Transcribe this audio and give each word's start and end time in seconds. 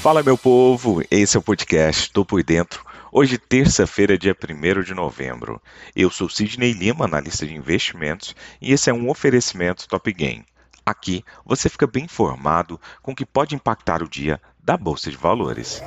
Fala, 0.00 0.22
meu 0.22 0.38
povo! 0.38 1.02
Esse 1.10 1.36
é 1.36 1.40
o 1.40 1.42
podcast 1.42 2.10
Tô 2.10 2.24
Por 2.24 2.42
Dentro. 2.42 2.82
Hoje, 3.12 3.36
terça-feira, 3.36 4.16
dia 4.16 4.34
1 4.34 4.82
de 4.82 4.94
novembro. 4.94 5.60
Eu 5.94 6.10
sou 6.10 6.26
Sidney 6.26 6.72
Lima, 6.72 7.04
analista 7.04 7.46
de 7.46 7.54
investimentos, 7.54 8.34
e 8.62 8.72
esse 8.72 8.88
é 8.88 8.94
um 8.94 9.10
oferecimento 9.10 9.86
Top 9.86 10.10
Game. 10.10 10.46
Aqui 10.86 11.22
você 11.44 11.68
fica 11.68 11.86
bem 11.86 12.04
informado 12.04 12.80
com 13.02 13.12
o 13.12 13.14
que 13.14 13.26
pode 13.26 13.54
impactar 13.54 14.02
o 14.02 14.08
dia 14.08 14.40
da 14.64 14.74
Bolsa 14.74 15.10
de 15.10 15.18
Valores. 15.18 15.82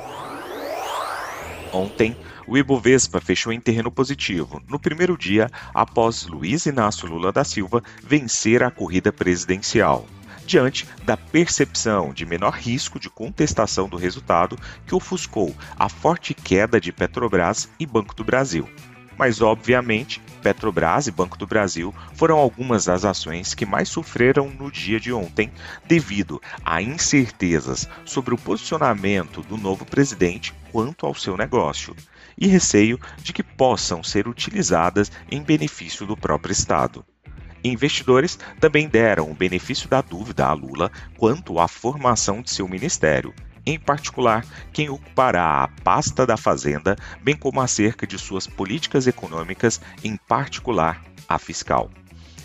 Ontem, 1.72 2.16
o 2.46 2.56
Ibovespa 2.56 3.20
fechou 3.20 3.52
em 3.52 3.60
terreno 3.60 3.90
positivo, 3.90 4.62
no 4.68 4.78
primeiro 4.78 5.18
dia 5.18 5.50
após 5.74 6.24
Luiz 6.26 6.66
Inácio 6.66 7.08
Lula 7.08 7.32
da 7.32 7.42
Silva 7.42 7.82
vencer 8.00 8.62
a 8.62 8.70
corrida 8.70 9.12
presidencial 9.12 10.06
diante 10.46 10.86
da 11.04 11.16
percepção 11.16 12.12
de 12.12 12.26
menor 12.26 12.52
risco 12.52 12.98
de 12.98 13.08
contestação 13.08 13.88
do 13.88 13.96
resultado 13.96 14.58
que 14.86 14.94
ofuscou 14.94 15.54
a 15.78 15.88
forte 15.88 16.34
queda 16.34 16.80
de 16.80 16.92
Petrobras 16.92 17.68
e 17.78 17.86
Banco 17.86 18.14
do 18.14 18.24
Brasil. 18.24 18.68
Mas, 19.16 19.40
obviamente, 19.40 20.20
Petrobras 20.42 21.06
e 21.06 21.10
Banco 21.10 21.38
do 21.38 21.46
Brasil 21.46 21.94
foram 22.14 22.36
algumas 22.36 22.84
das 22.84 23.04
ações 23.04 23.54
que 23.54 23.64
mais 23.64 23.88
sofreram 23.88 24.50
no 24.50 24.70
dia 24.70 24.98
de 24.98 25.12
ontem 25.12 25.50
devido 25.86 26.42
a 26.64 26.82
incertezas 26.82 27.88
sobre 28.04 28.34
o 28.34 28.38
posicionamento 28.38 29.40
do 29.42 29.56
novo 29.56 29.84
presidente 29.84 30.52
quanto 30.72 31.06
ao 31.06 31.14
seu 31.14 31.36
negócio 31.36 31.94
e 32.36 32.46
receio 32.46 32.98
de 33.18 33.32
que 33.32 33.42
possam 33.42 34.02
ser 34.02 34.26
utilizadas 34.26 35.10
em 35.30 35.40
benefício 35.40 36.04
do 36.04 36.16
próprio 36.16 36.52
Estado. 36.52 37.04
Investidores 37.64 38.38
também 38.60 38.86
deram 38.86 39.28
o 39.30 39.34
benefício 39.34 39.88
da 39.88 40.02
dúvida 40.02 40.46
a 40.46 40.52
Lula 40.52 40.92
quanto 41.16 41.58
à 41.58 41.66
formação 41.66 42.42
de 42.42 42.50
seu 42.50 42.68
ministério, 42.68 43.32
em 43.64 43.78
particular 43.78 44.44
quem 44.70 44.90
ocupará 44.90 45.62
a 45.62 45.68
pasta 45.82 46.26
da 46.26 46.36
Fazenda, 46.36 46.94
bem 47.22 47.34
como 47.34 47.62
acerca 47.62 48.06
de 48.06 48.18
suas 48.18 48.46
políticas 48.46 49.06
econômicas, 49.06 49.80
em 50.04 50.14
particular 50.28 51.02
a 51.26 51.38
fiscal. 51.38 51.90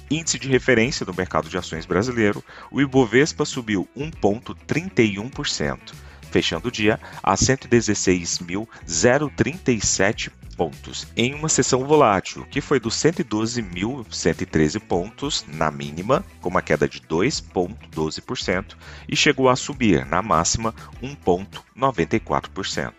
Índice 0.09 0.39
de 0.39 0.47
referência 0.47 1.05
do 1.05 1.13
mercado 1.13 1.49
de 1.49 1.57
ações 1.57 1.85
brasileiro, 1.85 2.41
o 2.71 2.79
Ibovespa 2.79 3.43
subiu 3.43 3.89
1,31%, 3.97 5.93
fechando 6.31 6.69
o 6.69 6.71
dia 6.71 6.97
a 7.21 7.35
116.037 7.35 10.31
pontos 10.59 11.07
em 11.15 11.33
uma 11.33 11.47
sessão 11.47 11.85
volátil, 11.85 12.45
que 12.51 12.59
foi 12.59 12.81
dos 12.81 12.93
112.113 12.95 14.77
pontos 14.81 15.45
na 15.47 15.71
mínima, 15.71 16.25
com 16.41 16.49
uma 16.49 16.61
queda 16.61 16.85
de 16.85 16.99
2,12%, 16.99 18.75
e 19.07 19.15
chegou 19.15 19.47
a 19.47 19.55
subir 19.55 20.05
na 20.05 20.21
máxima 20.21 20.75
1,94%. 21.01 22.91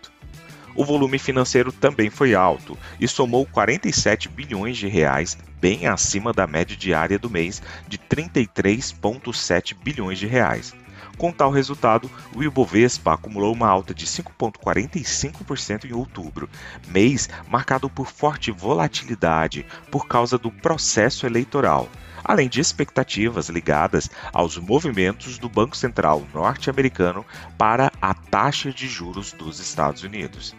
O 0.75 0.86
volume 0.86 1.19
financeiro 1.19 1.70
também 1.70 2.08
foi 2.08 2.34
alto 2.34 2.78
e 2.98 3.06
somou 3.06 3.44
47 3.44 4.31
bilhões 4.31 4.78
de 4.78 4.88
reais, 4.88 5.36
bem 5.61 5.86
acima 5.86 6.33
da 6.33 6.47
média 6.47 6.75
diária 6.75 7.19
do 7.19 7.28
mês 7.28 7.61
de 7.86 7.98
33,7 7.98 9.75
bilhões 9.75 10.19
de 10.19 10.27
reais. 10.27 10.75
Com 11.20 11.30
tal 11.30 11.50
resultado, 11.50 12.10
o 12.34 12.42
Ibovespa 12.42 13.12
acumulou 13.12 13.52
uma 13.52 13.68
alta 13.68 13.92
de 13.92 14.06
5,45% 14.06 15.84
em 15.84 15.92
outubro, 15.92 16.48
mês 16.88 17.28
marcado 17.46 17.90
por 17.90 18.06
forte 18.06 18.50
volatilidade 18.50 19.66
por 19.91 20.08
causa 20.08 20.38
do 20.38 20.50
processo 20.50 21.26
eleitoral, 21.26 21.91
além 22.24 22.48
de 22.48 22.58
expectativas 22.58 23.50
ligadas 23.50 24.10
aos 24.32 24.56
movimentos 24.56 25.36
do 25.36 25.46
Banco 25.46 25.76
Central 25.76 26.26
norte-americano 26.32 27.22
para 27.58 27.92
a 28.00 28.14
taxa 28.14 28.72
de 28.72 28.88
juros 28.88 29.32
dos 29.32 29.60
Estados 29.60 30.02
Unidos. 30.02 30.56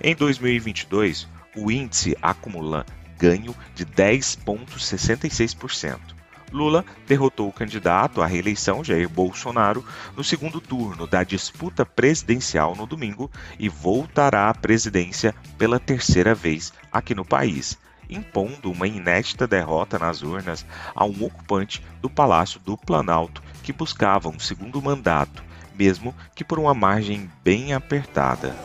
Em 0.00 0.14
2022, 0.14 1.26
o 1.56 1.72
índice 1.72 2.16
acumula 2.22 2.86
ganho 3.18 3.52
de 3.74 3.84
10,66%. 3.84 6.13
Lula 6.54 6.84
derrotou 7.04 7.48
o 7.48 7.52
candidato 7.52 8.22
à 8.22 8.26
reeleição, 8.26 8.84
Jair 8.84 9.08
Bolsonaro, 9.08 9.84
no 10.16 10.22
segundo 10.22 10.60
turno 10.60 11.04
da 11.04 11.24
disputa 11.24 11.84
presidencial 11.84 12.76
no 12.76 12.86
domingo 12.86 13.28
e 13.58 13.68
voltará 13.68 14.48
à 14.48 14.54
presidência 14.54 15.34
pela 15.58 15.80
terceira 15.80 16.32
vez 16.32 16.72
aqui 16.92 17.12
no 17.12 17.24
país, 17.24 17.76
impondo 18.08 18.70
uma 18.70 18.86
inédita 18.86 19.48
derrota 19.48 19.98
nas 19.98 20.22
urnas 20.22 20.64
a 20.94 21.04
um 21.04 21.24
ocupante 21.24 21.82
do 22.00 22.08
Palácio 22.08 22.60
do 22.60 22.78
Planalto 22.78 23.42
que 23.64 23.72
buscava 23.72 24.28
um 24.28 24.38
segundo 24.38 24.80
mandato, 24.80 25.42
mesmo 25.74 26.14
que 26.36 26.44
por 26.44 26.60
uma 26.60 26.72
margem 26.72 27.28
bem 27.42 27.74
apertada. 27.74 28.56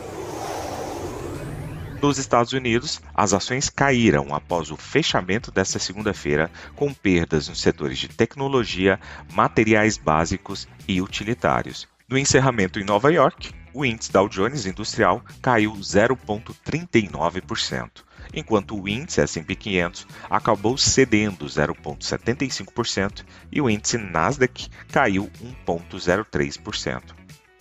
Nos 2.02 2.18
Estados 2.18 2.54
Unidos, 2.54 3.02
as 3.14 3.34
ações 3.34 3.70
caíram 3.70 4.34
após 4.34 4.72
o 4.72 4.78
fechamento 4.78 5.52
desta 5.52 5.78
segunda-feira, 5.78 6.50
com 6.74 6.94
perdas 6.94 7.50
nos 7.50 7.60
setores 7.60 8.00
de 8.00 8.08
tecnologia, 8.08 8.98
materiais 9.34 9.98
básicos 9.98 10.66
e 10.88 11.02
utilitários. 11.02 11.90
No 12.08 12.18
encerramento 12.18 12.80
em 12.80 12.86
Nova 12.86 13.12
York, 13.12 13.52
o 13.74 13.84
índice 13.84 14.14
Dow 14.14 14.30
Jones 14.30 14.66
Industrial 14.66 15.22
caiu 15.42 15.74
0,39%, 15.74 17.90
enquanto 18.34 18.82
o 18.82 18.88
índice 18.88 19.20
S&P 19.20 19.54
500 19.54 20.08
acabou 20.30 20.78
cedendo 20.78 21.46
0,75% 21.46 23.26
e 23.52 23.60
o 23.60 23.70
índice 23.70 23.98
Nasdaq 23.98 24.70
caiu 24.90 25.30
1,03%. 25.68 27.19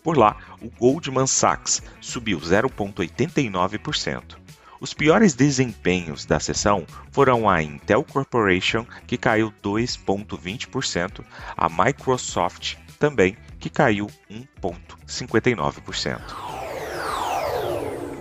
Por 0.09 0.17
lá, 0.17 0.39
o 0.63 0.71
Goldman 0.71 1.27
Sachs 1.27 1.83
subiu 2.01 2.39
0,89%. 2.41 4.39
Os 4.81 4.95
piores 4.95 5.35
desempenhos 5.35 6.25
da 6.25 6.41
sessão 6.41 6.87
foram 7.11 7.47
a 7.47 7.63
Intel 7.63 8.03
Corporation, 8.03 8.87
que 9.07 9.19
caiu 9.19 9.53
2,20%, 9.63 11.23
a 11.55 11.69
Microsoft 11.69 12.77
também, 12.99 13.37
que 13.61 13.69
caiu 13.69 14.07
1,59%. 14.31 16.23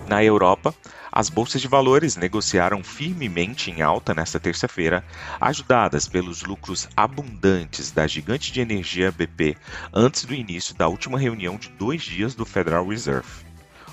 Na 0.09 0.21
Europa, 0.21 0.75
as 1.17 1.31
bolsas 1.31 1.59
de 1.59 1.67
valores 1.67 2.16
negociaram 2.16 2.83
firmemente 2.83 3.72
em 3.72 3.81
alta 3.81 4.13
nesta 4.13 4.39
terça-feira, 4.39 5.03
ajudadas 5.41 6.07
pelos 6.07 6.44
lucros 6.44 6.88
abundantes 6.95 7.89
da 7.89 8.05
gigante 8.05 8.51
de 8.51 8.61
energia 8.61 9.11
BP 9.11 9.57
antes 9.91 10.25
do 10.25 10.35
início 10.35 10.75
da 10.75 10.88
última 10.88 11.17
reunião 11.17 11.55
de 11.55 11.69
dois 11.69 12.03
dias 12.03 12.35
do 12.35 12.45
Federal 12.45 12.88
Reserve. 12.88 13.47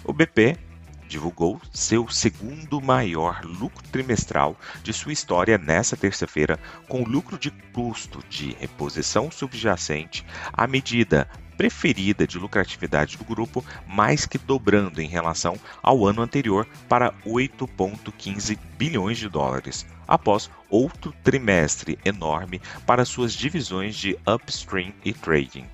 O 0.04 0.12
BP 0.12 0.58
divulgou 1.08 1.58
seu 1.72 2.06
segundo 2.10 2.78
maior 2.78 3.40
lucro 3.42 3.82
trimestral 3.90 4.54
de 4.82 4.92
sua 4.92 5.14
história 5.14 5.56
nesta 5.56 5.96
terça-feira, 5.96 6.58
com 6.88 7.04
lucro 7.04 7.38
de 7.38 7.50
custo 7.72 8.22
de 8.28 8.54
reposição 8.60 9.30
subjacente 9.30 10.26
à 10.52 10.66
medida 10.66 11.26
preferida 11.56 12.26
de 12.26 12.38
lucratividade 12.38 13.16
do 13.16 13.24
grupo, 13.24 13.64
mais 13.86 14.26
que 14.26 14.38
dobrando 14.38 15.00
em 15.00 15.08
relação 15.08 15.56
ao 15.82 16.06
ano 16.06 16.22
anterior 16.22 16.66
para 16.88 17.12
8,15 17.26 18.58
bilhões 18.76 19.18
de 19.18 19.28
dólares, 19.28 19.86
após 20.06 20.50
outro 20.68 21.14
trimestre 21.22 21.98
enorme 22.04 22.60
para 22.86 23.04
suas 23.04 23.32
divisões 23.32 23.96
de 23.96 24.16
upstream 24.26 24.92
e 25.04 25.12
trading. 25.12 25.66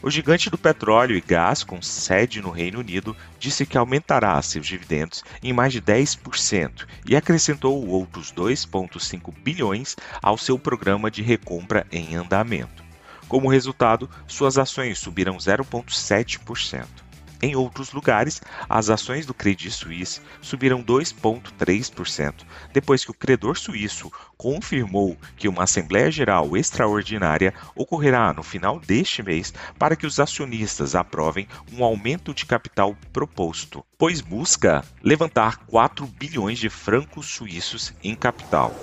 O 0.00 0.10
gigante 0.10 0.48
do 0.48 0.56
petróleo 0.56 1.16
e 1.16 1.20
gás, 1.20 1.64
com 1.64 1.82
sede 1.82 2.40
no 2.40 2.50
Reino 2.50 2.78
Unido, 2.78 3.16
disse 3.38 3.66
que 3.66 3.76
aumentará 3.76 4.40
seus 4.40 4.64
dividendos 4.64 5.24
em 5.42 5.52
mais 5.52 5.72
de 5.72 5.82
10% 5.82 6.86
e 7.04 7.16
acrescentou 7.16 7.84
outros 7.84 8.32
2,5 8.32 9.34
bilhões 9.42 9.96
ao 10.22 10.38
seu 10.38 10.56
programa 10.56 11.10
de 11.10 11.20
recompra 11.20 11.84
em 11.90 12.14
andamento. 12.14 12.87
Como 13.28 13.48
resultado, 13.48 14.08
suas 14.26 14.56
ações 14.56 14.98
subiram 14.98 15.36
0,7%. 15.36 16.86
Em 17.40 17.54
outros 17.54 17.92
lugares, 17.92 18.42
as 18.68 18.90
ações 18.90 19.24
do 19.24 19.32
Credit 19.32 19.70
Suisse 19.70 20.20
subiram 20.42 20.82
2,3%, 20.82 22.34
depois 22.72 23.04
que 23.04 23.12
o 23.12 23.14
credor 23.14 23.56
suíço 23.56 24.10
confirmou 24.36 25.16
que 25.36 25.46
uma 25.46 25.62
Assembleia 25.62 26.10
Geral 26.10 26.56
extraordinária 26.56 27.54
ocorrerá 27.76 28.32
no 28.32 28.42
final 28.42 28.80
deste 28.80 29.22
mês 29.22 29.54
para 29.78 29.94
que 29.94 30.06
os 30.06 30.18
acionistas 30.18 30.96
aprovem 30.96 31.46
um 31.72 31.84
aumento 31.84 32.34
de 32.34 32.44
capital 32.44 32.96
proposto, 33.12 33.84
pois 33.96 34.20
busca 34.20 34.84
levantar 35.00 35.58
4 35.58 36.06
bilhões 36.06 36.58
de 36.58 36.68
francos 36.68 37.26
suíços 37.26 37.94
em 38.02 38.16
capital. 38.16 38.74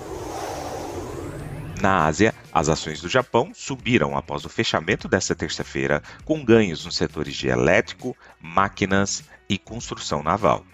Na 1.82 2.06
Ásia, 2.06 2.34
as 2.56 2.70
ações 2.70 3.02
do 3.02 3.10
Japão 3.10 3.52
subiram 3.54 4.16
após 4.16 4.46
o 4.46 4.50
fechamento 4.50 5.10
desta 5.10 5.36
terça-feira, 5.36 6.02
com 6.24 6.42
ganhos 6.42 6.86
nos 6.86 6.96
setores 6.96 7.36
de 7.36 7.50
elétrico, 7.50 8.16
máquinas 8.40 9.26
e 9.50 9.58
construção 9.58 10.24
naval. 10.24 10.66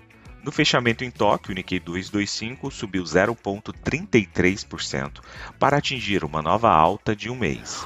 No 0.43 0.51
fechamento 0.51 1.03
em 1.03 1.09
Tóquio, 1.09 1.51
o 1.51 1.55
Nikkei 1.55 1.79
225 1.79 2.69
subiu 2.69 3.03
0,33% 3.03 5.21
para 5.57 5.77
atingir 5.77 6.23
uma 6.23 6.39
nova 6.39 6.69
alta 6.69 7.15
de 7.15 7.31
um 7.31 7.35
mês. 7.35 7.83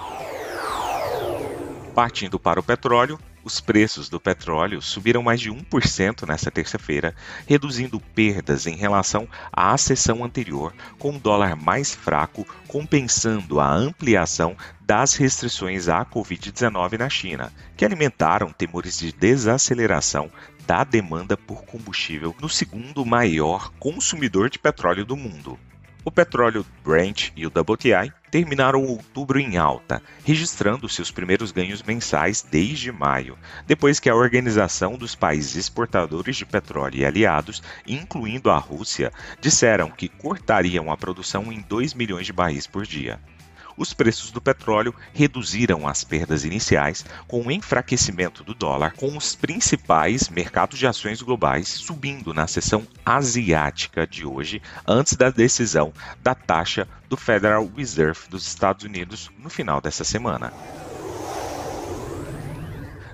Partindo 1.94 2.38
para 2.38 2.60
o 2.60 2.64
petróleo, 2.64 3.18
Os 3.46 3.62
preços 3.62 4.10
do 4.10 4.20
petróleo 4.20 4.82
subiram 4.82 5.22
mais 5.22 5.40
de 5.40 5.52
1% 5.52 6.28
nesta 6.28 6.50
terça-feira, 6.50 7.16
reduzindo 7.46 8.00
perdas 8.00 8.66
em 8.66 8.76
relação 8.76 9.30
à 9.54 9.78
sessão 9.78 10.24
anterior, 10.24 10.74
com 10.98 11.16
o 11.16 11.20
dólar 11.20 11.56
mais 11.56 11.94
fraco 11.94 12.44
compensando 12.68 13.60
a 13.60 13.72
ampliação 13.72 14.58
das 14.82 15.14
restrições 15.14 15.88
à 15.88 16.04
Covid-19 16.04 16.98
na 16.98 17.08
China, 17.08 17.54
que 17.78 17.86
alimentaram 17.86 18.52
temores 18.52 18.98
de 18.98 19.12
desaceleração 19.12 20.32
da 20.66 20.84
demanda 20.84 21.38
por 21.38 21.66
combustível 21.66 22.36
no 22.42 22.50
segundo 22.50 23.06
maior 23.06 23.72
consumidor 23.78 24.50
de 24.50 24.58
petróleo 24.58 25.06
do 25.06 25.16
mundo. 25.16 25.60
O 26.08 26.12
petróleo 26.12 26.64
Brent 26.84 27.32
e 27.36 27.48
o 27.48 27.50
WTI 27.50 28.14
terminaram 28.30 28.86
outubro 28.86 29.40
em 29.40 29.58
alta, 29.58 30.04
registrando 30.24 30.88
seus 30.88 31.10
primeiros 31.10 31.52
ganhos 31.52 31.82
mensais 31.82 32.46
desde 32.48 32.92
maio, 32.92 33.36
depois 33.66 34.00
que 34.00 34.08
a 34.08 34.16
Organização 34.16 35.00
dos 35.00 35.16
Países 35.16 35.56
Exportadores 35.56 36.36
de 36.36 36.46
Petróleo 36.46 37.00
e 37.00 37.06
aliados, 37.06 37.64
incluindo 37.88 38.52
a 38.52 38.58
Rússia, 38.60 39.12
disseram 39.42 39.90
que 39.90 40.08
cortariam 40.08 40.92
a 40.92 40.96
produção 40.96 41.52
em 41.52 41.60
2 41.62 41.96
milhões 41.96 42.28
de 42.28 42.34
barris 42.34 42.68
por 42.68 42.86
dia 42.86 43.20
os 43.78 43.94
preços 43.94 44.32
do 44.32 44.42
petróleo 44.42 44.94
reduziram 45.14 45.88
as 45.88 46.04
perdas 46.04 46.44
iniciais 46.44 47.06
com 47.28 47.42
o 47.42 47.52
enfraquecimento 47.52 48.44
do 48.44 48.54
dólar, 48.54 48.94
com 48.94 49.16
os 49.18 49.36
principais 49.36 50.30
mercados 50.30 50.80
de 50.80 50.88
ações 50.88 51.22
globais 51.22 51.68
subindo 51.68 52.34
na 52.34 52.48
sessão 52.48 52.88
asiática 53.06 54.08
de 54.08 54.26
hoje, 54.26 54.62
antes 54.88 55.16
da 55.16 55.30
decisão 55.30 55.94
da 56.22 56.36
taxa 56.36 56.88
do 57.10 57.18
Federal 57.18 57.70
Reserve 57.76 58.28
dos 58.30 58.48
Estados 58.48 58.84
Unidos 58.84 59.30
no 59.38 59.50
final 59.50 59.82
dessa 59.82 60.04
semana. 60.04 60.52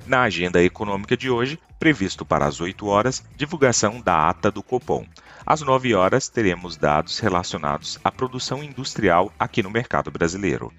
Na 0.06 0.24
agenda 0.24 0.62
econômica 0.62 1.16
de 1.16 1.30
hoje, 1.30 1.60
previsto 1.80 2.26
para 2.26 2.46
as 2.46 2.60
8 2.60 2.86
horas, 2.86 3.24
divulgação 3.38 4.02
da 4.02 4.30
ata 4.30 4.52
do 4.52 4.62
Copom. 4.62 5.06
Às 5.46 5.62
9 5.62 5.96
horas, 5.96 6.30
teremos 6.30 6.78
dados 6.78 7.20
relacionados 7.20 8.00
à 8.04 8.12
produção 8.12 8.64
industrial 8.64 9.32
aqui 9.40 9.64
no 9.64 9.72
mercado 9.72 10.12
brasileiro. 10.12 10.72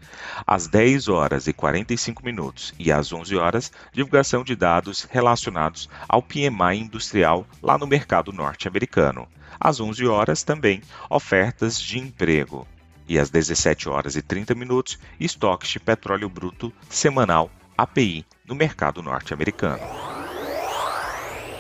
Às 0.46 0.68
10 0.68 1.08
horas 1.08 1.46
e 1.46 1.52
45 1.52 2.24
minutos 2.24 2.72
e 2.78 2.92
às 2.92 3.12
11 3.12 3.36
horas, 3.36 3.72
divulgação 3.92 4.44
de 4.44 4.54
dados 4.54 5.06
relacionados 5.10 5.88
ao 6.08 6.22
PMI 6.22 6.78
industrial 6.78 7.46
lá 7.62 7.76
no 7.76 7.86
mercado 7.86 8.32
norte-americano. 8.32 9.26
Às 9.58 9.80
11 9.80 10.06
horas 10.06 10.42
também, 10.42 10.80
ofertas 11.10 11.80
de 11.80 11.98
emprego. 11.98 12.66
E 13.08 13.18
às 13.18 13.30
17 13.30 13.88
horas 13.88 14.16
e 14.16 14.22
30 14.22 14.54
minutos, 14.54 14.98
estoques 15.18 15.70
de 15.70 15.80
petróleo 15.80 16.28
bruto 16.28 16.72
semanal 16.88 17.50
API 17.76 18.24
no 18.46 18.54
mercado 18.54 19.02
norte-americano. 19.02 20.01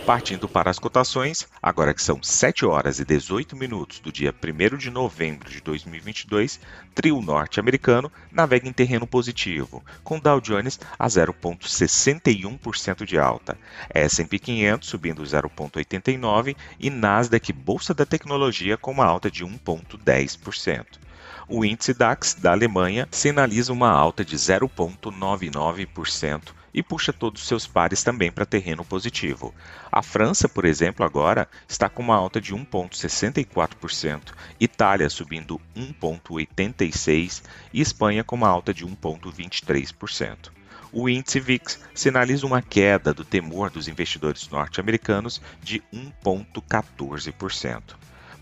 Partindo 0.06 0.48
para 0.48 0.68
as 0.68 0.80
cotações, 0.80 1.46
agora 1.62 1.94
que 1.94 2.02
são 2.02 2.20
7 2.20 2.66
horas 2.66 2.98
e 2.98 3.04
18 3.04 3.54
minutos 3.54 4.00
do 4.00 4.10
dia 4.10 4.34
1 4.34 4.76
de 4.76 4.90
novembro 4.90 5.48
de 5.48 5.60
2022, 5.60 6.58
trio 6.92 7.22
norte-americano 7.22 8.10
navega 8.32 8.68
em 8.68 8.72
terreno 8.72 9.06
positivo, 9.06 9.80
com 10.02 10.18
Dow 10.18 10.40
Jones 10.40 10.80
a 10.98 11.06
0,61% 11.06 13.04
de 13.04 13.16
alta, 13.16 13.56
S&P 13.90 14.40
500 14.40 14.88
subindo 14.88 15.22
0,89% 15.22 16.56
e 16.80 16.90
Nasdaq 16.90 17.52
Bolsa 17.52 17.94
da 17.94 18.04
Tecnologia 18.04 18.76
com 18.76 18.90
uma 18.90 19.06
alta 19.06 19.30
de 19.30 19.44
1,10%. 19.44 20.84
O 21.48 21.64
índice 21.64 21.94
DAX 21.94 22.34
da 22.34 22.50
Alemanha 22.50 23.06
sinaliza 23.08 23.72
uma 23.72 23.90
alta 23.90 24.24
de 24.24 24.36
0,99% 24.36 26.60
e 26.74 26.82
puxa 26.82 27.12
todos 27.12 27.42
os 27.42 27.48
seus 27.48 27.66
pares 27.66 28.02
também 28.02 28.30
para 28.30 28.46
terreno 28.46 28.84
positivo. 28.84 29.54
A 29.90 30.02
França, 30.02 30.48
por 30.48 30.64
exemplo, 30.64 31.04
agora 31.04 31.48
está 31.68 31.88
com 31.88 32.02
uma 32.02 32.16
alta 32.16 32.40
de 32.40 32.54
1,64%, 32.54 34.32
Itália 34.58 35.10
subindo 35.10 35.60
1,86% 35.76 37.42
e 37.72 37.80
Espanha 37.80 38.24
com 38.24 38.36
uma 38.36 38.48
alta 38.48 38.72
de 38.72 38.86
1,23%. 38.86 40.50
O 40.94 41.08
índice 41.08 41.40
VIX 41.40 41.80
sinaliza 41.94 42.46
uma 42.46 42.60
queda 42.60 43.14
do 43.14 43.24
temor 43.24 43.70
dos 43.70 43.88
investidores 43.88 44.48
norte-americanos 44.50 45.40
de 45.62 45.82
1,14%. 45.92 47.82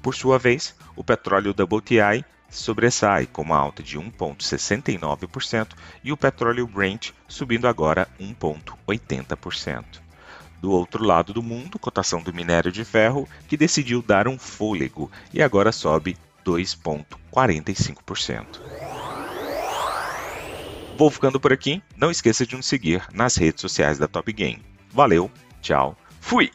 Por 0.02 0.14
sua 0.14 0.38
vez, 0.38 0.74
o 0.96 1.04
petróleo 1.04 1.52
WTI 1.52 2.24
sobressai 2.50 3.26
com 3.26 3.42
uma 3.42 3.56
alta 3.56 3.82
de 3.82 3.98
1,69% 3.98 5.68
e 6.02 6.12
o 6.12 6.16
petróleo 6.16 6.66
Brent 6.66 7.10
subindo 7.28 7.68
agora 7.68 8.08
1,80%. 8.20 9.84
Do 10.60 10.72
outro 10.72 11.04
lado 11.04 11.32
do 11.32 11.42
mundo, 11.42 11.78
cotação 11.78 12.22
do 12.22 12.34
minério 12.34 12.70
de 12.70 12.84
ferro 12.84 13.26
que 13.48 13.56
decidiu 13.56 14.02
dar 14.02 14.28
um 14.28 14.38
fôlego 14.38 15.10
e 15.32 15.42
agora 15.42 15.72
sobe 15.72 16.18
2,45%. 16.44 18.60
Vou 20.98 21.10
ficando 21.10 21.40
por 21.40 21.50
aqui. 21.50 21.82
Não 21.96 22.10
esqueça 22.10 22.44
de 22.44 22.54
nos 22.56 22.66
seguir 22.66 23.02
nas 23.10 23.36
redes 23.36 23.62
sociais 23.62 23.96
da 23.96 24.06
Top 24.06 24.30
Game. 24.30 24.62
Valeu, 24.92 25.30
tchau, 25.62 25.96
fui! 26.20 26.50